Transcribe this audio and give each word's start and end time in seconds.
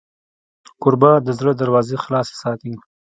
کوربه 0.81 1.11
د 1.25 1.29
زړه 1.39 1.51
دروازې 1.61 1.95
خلاصې 2.03 2.35
ساتي. 2.41 2.71